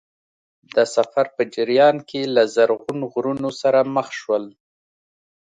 [0.75, 4.45] د سفر په جریان کې له زرغون غرونو سره مخ شول.